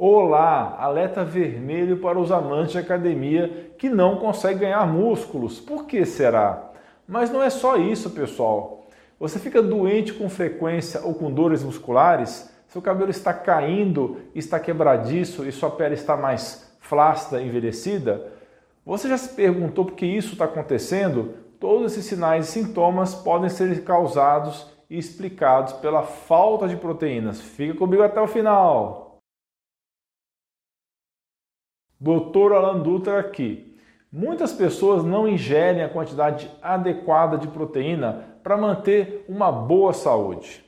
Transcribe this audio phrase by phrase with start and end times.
[0.00, 5.58] Olá, alerta vermelho para os amantes de academia que não conseguem ganhar músculos.
[5.58, 6.70] Por que será?
[7.04, 8.86] Mas não é só isso, pessoal.
[9.18, 12.48] Você fica doente com frequência ou com dores musculares?
[12.68, 18.24] Seu cabelo está caindo, está quebradiço e sua pele está mais flácida, envelhecida?
[18.86, 21.34] Você já se perguntou por que isso está acontecendo?
[21.58, 27.40] Todos esses sinais e sintomas podem ser causados e explicados pela falta de proteínas.
[27.40, 29.07] Fica comigo até o final.
[32.00, 33.76] Doutor Alan Dutra aqui.
[34.12, 40.64] Muitas pessoas não ingerem a quantidade adequada de proteína para manter uma boa saúde.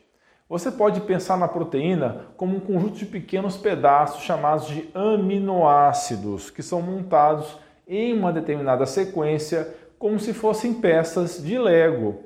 [0.48, 6.65] Você pode pensar na proteína como um conjunto de pequenos pedaços chamados de aminoácidos, que
[6.65, 7.56] são montados
[7.87, 12.25] em uma determinada sequência como se fossem peças de Lego.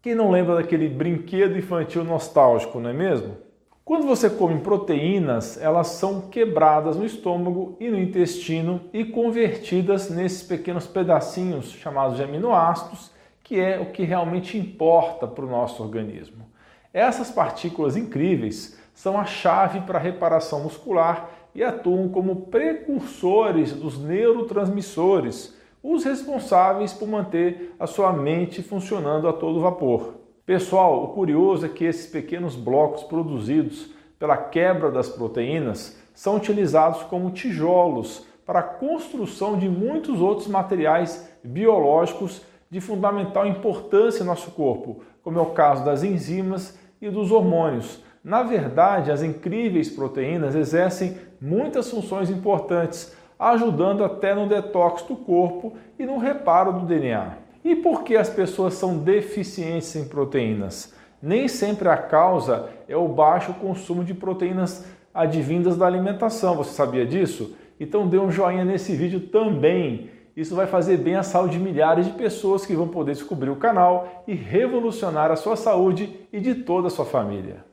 [0.00, 3.36] Quem não lembra daquele brinquedo infantil nostálgico, não é mesmo?
[3.84, 10.42] Quando você come proteínas, elas são quebradas no estômago e no intestino e convertidas nesses
[10.42, 13.10] pequenos pedacinhos chamados de aminoácidos,
[13.42, 16.46] que é o que realmente importa para o nosso organismo.
[16.94, 23.98] Essas partículas incríveis são a chave para a reparação muscular e atuam como precursores dos
[23.98, 30.23] neurotransmissores, os responsáveis por manter a sua mente funcionando a todo vapor.
[30.46, 37.02] Pessoal, o curioso é que esses pequenos blocos produzidos pela quebra das proteínas são utilizados
[37.04, 44.50] como tijolos para a construção de muitos outros materiais biológicos de fundamental importância em nosso
[44.50, 48.02] corpo, como é o caso das enzimas e dos hormônios.
[48.22, 55.72] Na verdade, as incríveis proteínas exercem muitas funções importantes, ajudando até no detox do corpo
[55.98, 57.43] e no reparo do DNA.
[57.64, 60.92] E por que as pessoas são deficientes em proteínas?
[61.22, 64.84] Nem sempre a causa é o baixo consumo de proteínas
[65.14, 66.56] advindas da alimentação.
[66.56, 67.56] Você sabia disso?
[67.80, 70.10] Então dê um joinha nesse vídeo também.
[70.36, 73.56] Isso vai fazer bem à saúde de milhares de pessoas que vão poder descobrir o
[73.56, 77.64] canal e revolucionar a sua saúde e de toda a sua família.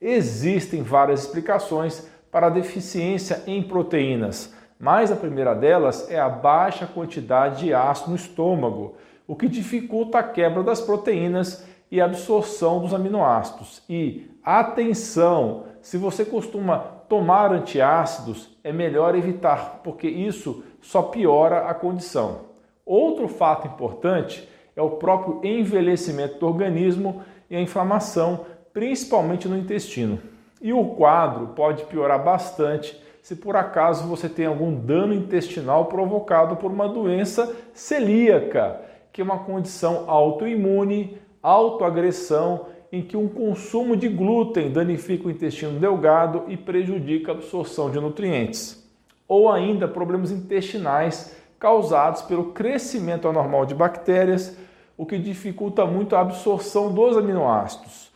[0.00, 6.86] Existem várias explicações para a deficiência em proteínas, mas a primeira delas é a baixa
[6.86, 8.94] quantidade de ácido no estômago
[9.26, 13.82] o que dificulta a quebra das proteínas e a absorção dos aminoácidos.
[13.88, 21.74] E atenção, se você costuma tomar antiácidos, é melhor evitar, porque isso só piora a
[21.74, 22.40] condição.
[22.84, 30.18] Outro fato importante é o próprio envelhecimento do organismo e a inflamação, principalmente no intestino.
[30.60, 36.56] E o quadro pode piorar bastante se por acaso você tem algum dano intestinal provocado
[36.56, 38.80] por uma doença celíaca
[39.14, 45.78] que é uma condição autoimune, autoagressão, em que um consumo de glúten danifica o intestino
[45.78, 48.84] delgado e prejudica a absorção de nutrientes.
[49.28, 54.58] Ou ainda problemas intestinais causados pelo crescimento anormal de bactérias,
[54.98, 58.12] o que dificulta muito a absorção dos aminoácidos.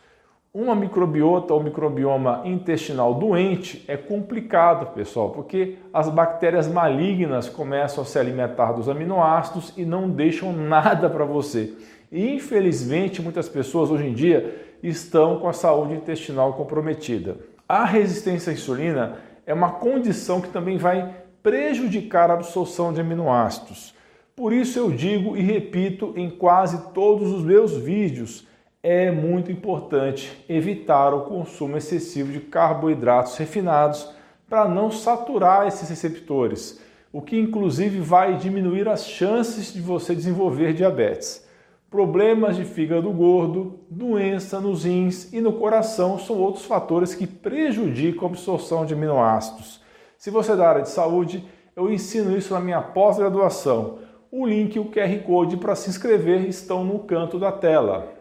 [0.51, 8.05] Uma microbiota ou microbioma intestinal doente é complicado, pessoal, porque as bactérias malignas começam a
[8.05, 11.75] se alimentar dos aminoácidos e não deixam nada para você.
[12.11, 17.37] E, infelizmente, muitas pessoas hoje em dia estão com a saúde intestinal comprometida.
[17.67, 23.93] A resistência à insulina é uma condição que também vai prejudicar a absorção de aminoácidos.
[24.35, 28.48] Por isso eu digo e repito em quase todos os meus vídeos
[28.81, 34.09] é muito importante evitar o consumo excessivo de carboidratos refinados
[34.47, 36.79] para não saturar esses receptores,
[37.11, 41.45] o que inclusive vai diminuir as chances de você desenvolver diabetes.
[41.89, 48.27] Problemas de fígado gordo, doença nos rins e no coração são outros fatores que prejudicam
[48.27, 49.81] a absorção de aminoácidos.
[50.17, 51.43] Se você é da área de saúde,
[51.75, 53.99] eu ensino isso na minha pós-graduação.
[54.31, 58.18] O link e o QR Code para se inscrever estão no canto da tela.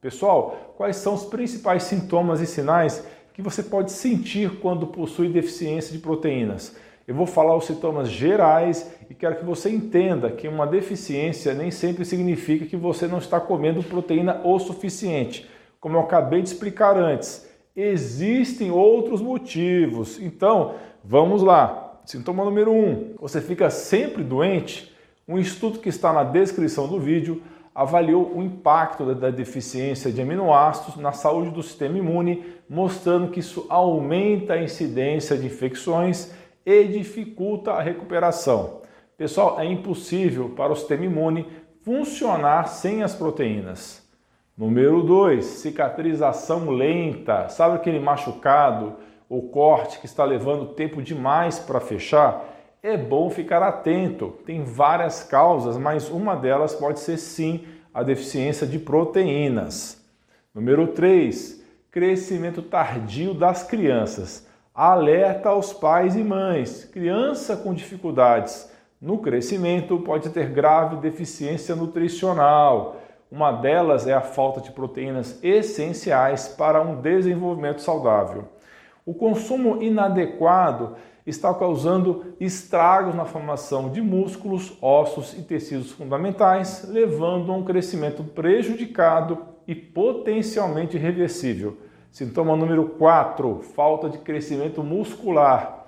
[0.00, 3.04] Pessoal, quais são os principais sintomas e sinais
[3.34, 6.76] que você pode sentir quando possui deficiência de proteínas?
[7.06, 11.72] Eu vou falar os sintomas gerais e quero que você entenda que uma deficiência nem
[11.72, 15.48] sempre significa que você não está comendo proteína o suficiente.
[15.80, 20.20] Como eu acabei de explicar antes, existem outros motivos.
[20.20, 22.00] Então, vamos lá.
[22.04, 24.94] Sintoma número 1: um, você fica sempre doente?
[25.26, 27.42] Um estudo que está na descrição do vídeo
[27.78, 33.66] avaliou o impacto da deficiência de aminoácidos na saúde do sistema imune, mostrando que isso
[33.68, 36.34] aumenta a incidência de infecções
[36.66, 38.82] e dificulta a recuperação.
[39.16, 41.46] Pessoal, é impossível para o sistema imune
[41.84, 44.04] funcionar sem as proteínas.
[44.56, 47.48] Número 2, cicatrização lenta.
[47.48, 48.96] Sabe aquele machucado
[49.28, 52.44] ou corte que está levando tempo demais para fechar,
[52.88, 54.34] é bom ficar atento.
[54.46, 60.02] Tem várias causas, mas uma delas pode ser sim a deficiência de proteínas.
[60.54, 64.48] Número 3, crescimento tardio das crianças.
[64.74, 66.84] Alerta aos pais e mães.
[66.86, 72.96] Criança com dificuldades no crescimento pode ter grave deficiência nutricional.
[73.30, 78.44] Uma delas é a falta de proteínas essenciais para um desenvolvimento saudável.
[79.04, 80.96] O consumo inadequado
[81.30, 88.22] está causando estragos na formação de músculos, ossos e tecidos fundamentais, levando a um crescimento
[88.22, 91.76] prejudicado e potencialmente reversível.
[92.10, 95.86] Sintoma número 4, falta de crescimento muscular.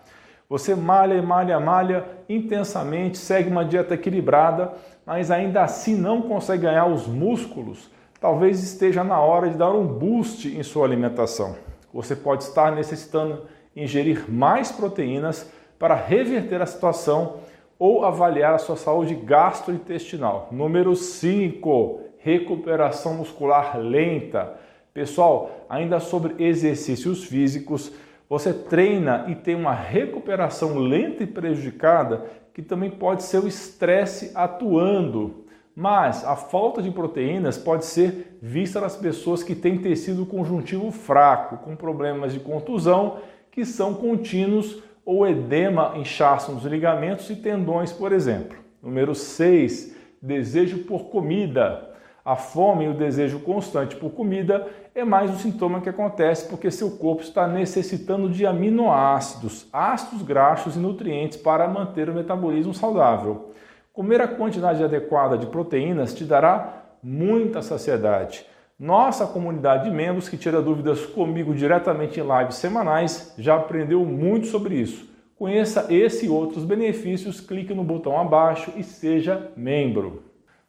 [0.49, 4.73] Você malha, malha, malha intensamente, segue uma dieta equilibrada,
[5.07, 7.91] mas ainda assim não consegue ganhar os músculos.
[8.21, 11.57] Talvez esteja na hora de dar um boost em sua alimentação.
[11.95, 13.43] Você pode estar necessitando
[13.83, 17.41] ingerir mais proteínas para reverter a situação
[17.79, 20.49] ou avaliar a sua saúde gastrointestinal.
[20.53, 24.55] Número 5, recuperação muscular lenta.
[24.93, 27.91] Pessoal, ainda sobre exercícios físicos,
[28.29, 34.33] você treina e tem uma recuperação lenta e prejudicada, que também pode ser o estresse
[34.35, 35.47] atuando.
[35.75, 41.57] Mas a falta de proteínas pode ser vista nas pessoas que têm tecido conjuntivo fraco,
[41.65, 43.19] com problemas de contusão
[43.51, 48.57] que são contínuos ou edema, inchaço nos ligamentos e tendões, por exemplo.
[48.83, 51.89] Número 6, desejo por comida.
[52.25, 56.71] A fome e o desejo constante por comida é mais um sintoma que acontece porque
[56.71, 63.53] seu corpo está necessitando de aminoácidos, ácidos graxos e nutrientes para manter o metabolismo saudável.
[63.93, 68.47] Comer a quantidade adequada de proteínas te dará muita saciedade.
[68.81, 74.47] Nossa comunidade de membros que tira dúvidas comigo diretamente em lives semanais já aprendeu muito
[74.47, 75.07] sobre isso.
[75.37, 80.23] Conheça esse e outros benefícios, clique no botão abaixo e seja membro.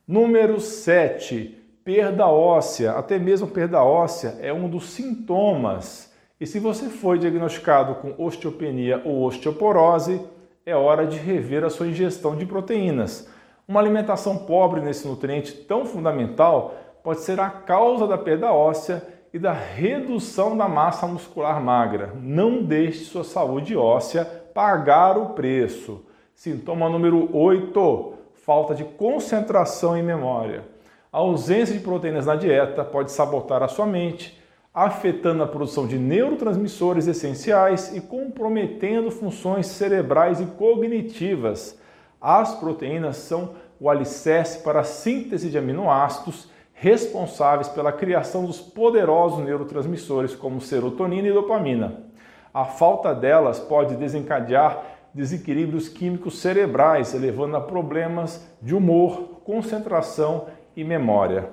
[0.06, 1.58] Número 7.
[1.86, 2.92] Perda óssea.
[2.92, 6.14] Até mesmo perda óssea é um dos sintomas.
[6.38, 10.20] E se você foi diagnosticado com osteopenia ou osteoporose,
[10.66, 13.30] é hora de rever a sua ingestão de proteínas.
[13.66, 19.40] Uma alimentação pobre nesse nutriente tão fundamental pode ser a causa da perda óssea e
[19.40, 22.14] da redução da massa muscular magra.
[22.22, 26.06] Não deixe sua saúde óssea pagar o preço.
[26.36, 30.66] Sintoma número 8: falta de concentração e memória.
[31.12, 34.40] A ausência de proteínas na dieta pode sabotar a sua mente,
[34.74, 41.78] afetando a produção de neurotransmissores essenciais e comprometendo funções cerebrais e cognitivas.
[42.20, 46.50] As proteínas são o alicerce para a síntese de aminoácidos
[46.82, 52.06] responsáveis pela criação dos poderosos neurotransmissores como serotonina e dopamina.
[52.52, 54.82] A falta delas pode desencadear
[55.14, 61.50] desequilíbrios químicos cerebrais, levando a problemas de humor, concentração e memória.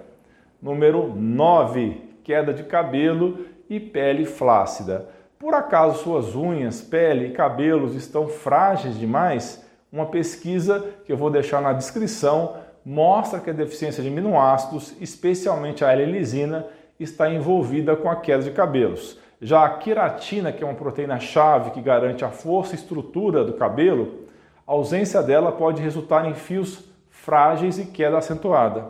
[0.63, 5.11] Número 9, queda de cabelo e pele flácida.
[5.39, 9.63] Por acaso suas unhas, pele e cabelos estão frágeis demais?
[9.93, 12.57] Uma pesquisa que eu vou deixar na descrição
[12.89, 16.67] mostra que a deficiência de aminoácidos, especialmente a L-lisina,
[16.99, 19.19] está envolvida com a queda de cabelos.
[19.43, 24.27] Já a queratina, que é uma proteína-chave que garante a força e estrutura do cabelo,
[24.67, 28.87] a ausência dela pode resultar em fios frágeis e queda acentuada.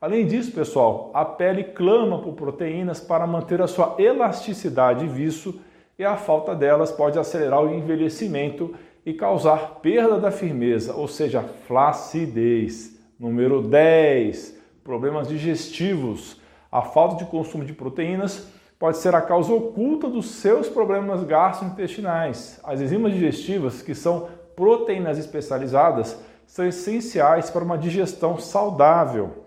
[0.00, 5.60] Além disso, pessoal, a pele clama por proteínas para manter a sua elasticidade e viço,
[5.98, 8.72] e a falta delas pode acelerar o envelhecimento
[9.04, 12.99] e causar perda da firmeza, ou seja, flacidez.
[13.20, 16.40] Número 10, problemas digestivos.
[16.72, 18.48] A falta de consumo de proteínas
[18.78, 22.58] pode ser a causa oculta dos seus problemas gastrointestinais.
[22.64, 29.44] As enzimas digestivas, que são proteínas especializadas, são essenciais para uma digestão saudável.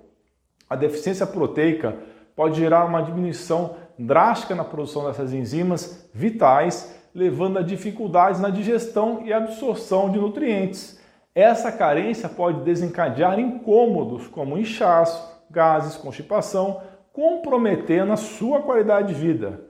[0.70, 1.98] A deficiência proteica
[2.36, 9.24] pode gerar uma diminuição drástica na produção dessas enzimas vitais, levando a dificuldades na digestão
[9.25, 11.01] e absorção de nutrientes.
[11.36, 19.62] Essa carência pode desencadear incômodos como inchaço, gases, constipação, comprometendo a sua qualidade de vida.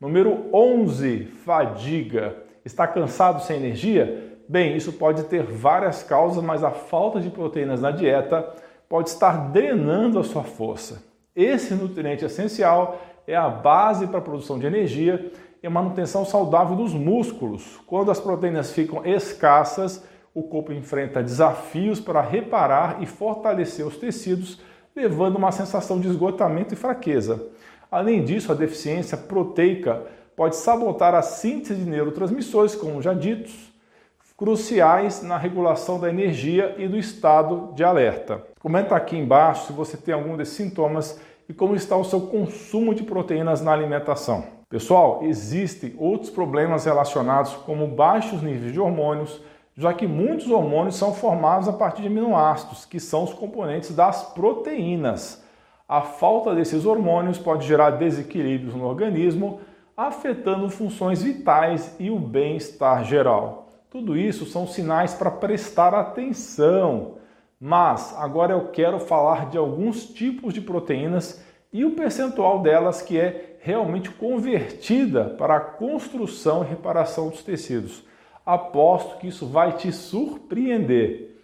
[0.00, 2.36] Número 11, fadiga.
[2.64, 4.38] Está cansado sem energia?
[4.48, 8.54] Bem, isso pode ter várias causas, mas a falta de proteínas na dieta
[8.88, 11.02] pode estar drenando a sua força.
[11.34, 15.32] Esse nutriente essencial é a base para a produção de energia
[15.62, 17.78] e a manutenção saudável dos músculos.
[17.86, 20.04] Quando as proteínas ficam escassas,
[20.38, 24.60] o corpo enfrenta desafios para reparar e fortalecer os tecidos,
[24.94, 27.46] levando uma sensação de esgotamento e fraqueza.
[27.90, 30.02] Além disso, a deficiência proteica
[30.36, 33.72] pode sabotar a síntese de neurotransmissores, como já ditos,
[34.36, 38.44] cruciais na regulação da energia e do estado de alerta.
[38.60, 42.94] Comenta aqui embaixo se você tem algum desses sintomas e como está o seu consumo
[42.94, 44.44] de proteínas na alimentação.
[44.68, 49.40] Pessoal, existem outros problemas relacionados como baixos níveis de hormônios,
[49.78, 54.24] já que muitos hormônios são formados a partir de aminoácidos, que são os componentes das
[54.32, 55.40] proteínas.
[55.88, 59.60] A falta desses hormônios pode gerar desequilíbrios no organismo,
[59.96, 63.68] afetando funções vitais e o bem-estar geral.
[63.88, 67.14] Tudo isso são sinais para prestar atenção.
[67.60, 71.40] Mas agora eu quero falar de alguns tipos de proteínas
[71.72, 78.07] e o percentual delas que é realmente convertida para a construção e reparação dos tecidos.
[78.48, 81.36] Aposto que isso vai te surpreender.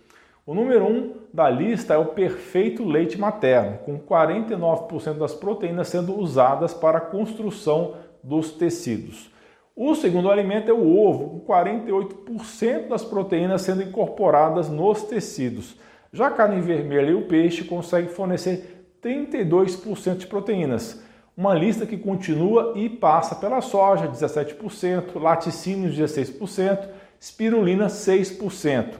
[0.46, 5.88] O número 1 um da lista é o perfeito leite materno, com 49% das proteínas
[5.88, 9.30] sendo usadas para a construção dos tecidos.
[9.76, 15.76] O segundo alimento é o ovo, com 48% das proteínas sendo incorporadas nos tecidos.
[16.10, 21.03] Já a carne vermelha e o peixe conseguem fornecer 32% de proteínas.
[21.36, 26.88] Uma lista que continua e passa pela soja, 17%, laticínios, 16%,
[27.18, 28.94] espirulina, 6%.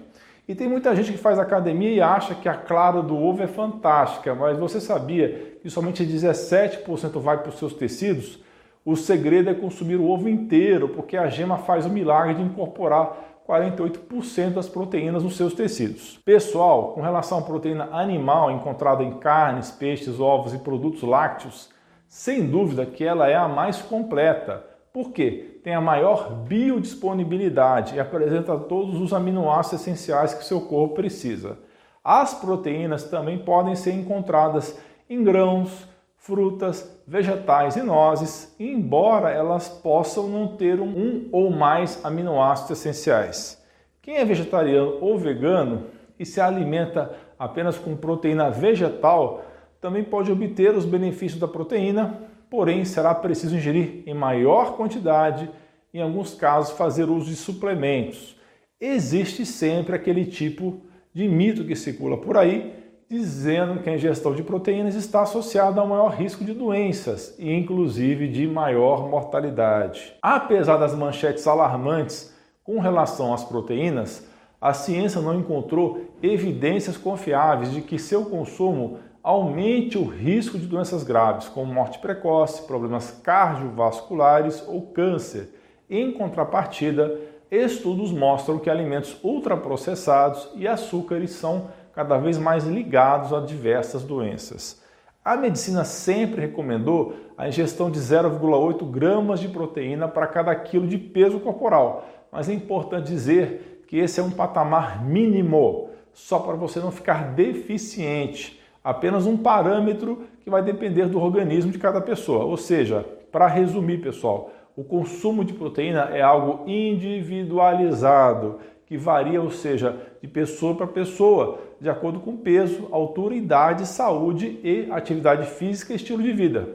[0.48, 3.46] E tem muita gente que faz academia e acha que a clara do ovo é
[3.46, 8.40] fantástica, mas você sabia que somente 17% vai para os seus tecidos?
[8.84, 13.42] O segredo é consumir o ovo inteiro, porque a gema faz o milagre de incorporar
[13.48, 16.18] 48% das proteínas nos seus tecidos.
[16.24, 21.72] Pessoal, com relação à proteína animal encontrada em carnes, peixes, ovos e produtos lácteos,
[22.14, 24.64] sem dúvida que ela é a mais completa.
[24.92, 25.58] Por quê?
[25.64, 31.58] Tem a maior biodisponibilidade e apresenta todos os aminoácidos essenciais que seu corpo precisa.
[32.04, 34.78] As proteínas também podem ser encontradas
[35.10, 42.78] em grãos, frutas, vegetais e nozes, embora elas possam não ter um ou mais aminoácidos
[42.78, 43.60] essenciais.
[44.00, 49.42] Quem é vegetariano ou vegano e se alimenta apenas com proteína vegetal
[49.84, 55.50] também pode obter os benefícios da proteína, porém será preciso ingerir em maior quantidade,
[55.92, 58.34] em alguns casos fazer uso de suplementos.
[58.80, 60.80] Existe sempre aquele tipo
[61.12, 62.72] de mito que circula por aí
[63.10, 68.26] dizendo que a ingestão de proteínas está associada a maior risco de doenças e inclusive
[68.26, 70.14] de maior mortalidade.
[70.22, 74.26] Apesar das manchetes alarmantes com relação às proteínas,
[74.58, 81.02] a ciência não encontrou evidências confiáveis de que seu consumo aumente o risco de doenças
[81.02, 85.48] graves, como morte precoce, problemas cardiovasculares ou câncer.
[85.88, 87.18] Em contrapartida,
[87.50, 94.82] estudos mostram que alimentos ultraprocessados e açúcares são cada vez mais ligados a diversas doenças.
[95.24, 100.98] A medicina sempre recomendou a ingestão de 0,8 gramas de proteína para cada quilo de
[100.98, 106.78] peso corporal, mas é importante dizer que esse é um patamar mínimo, só para você
[106.78, 112.44] não ficar deficiente, apenas um parâmetro que vai depender do organismo de cada pessoa.
[112.44, 119.50] Ou seja, para resumir, pessoal, o consumo de proteína é algo individualizado que varia, ou
[119.50, 125.94] seja, de pessoa para pessoa, de acordo com peso, altura, idade, saúde e atividade física
[125.94, 126.68] e estilo de vida.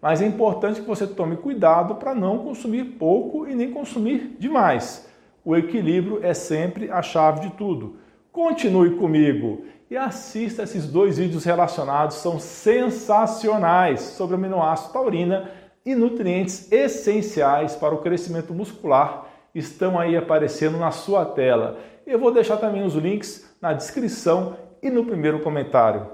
[0.00, 5.06] Mas é importante que você tome cuidado para não consumir pouco e nem consumir demais.
[5.44, 7.96] O equilíbrio é sempre a chave de tudo.
[8.32, 15.50] Continue comigo e assista esses dois vídeos relacionados, são sensacionais sobre aminoácido taurina
[15.84, 21.78] e nutrientes essenciais para o crescimento muscular estão aí aparecendo na sua tela.
[22.06, 26.06] Eu vou deixar também os links na descrição e no primeiro comentário.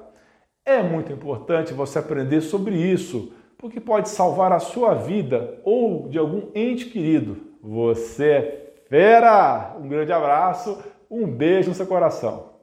[0.64, 6.18] É muito importante você aprender sobre isso, porque pode salvar a sua vida ou de
[6.18, 7.36] algum ente querido.
[7.62, 9.76] Você é fera!
[9.78, 12.55] Um grande abraço, um beijo no seu coração.